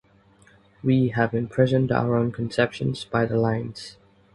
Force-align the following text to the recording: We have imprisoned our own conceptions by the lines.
We 0.83 1.09
have 1.09 1.35
imprisoned 1.35 1.91
our 1.91 2.15
own 2.15 2.31
conceptions 2.31 3.05
by 3.05 3.27
the 3.27 3.37
lines. 3.37 3.97